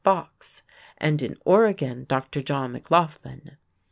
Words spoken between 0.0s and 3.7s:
Fox, and in Oregon, Dr. John McLoughlin.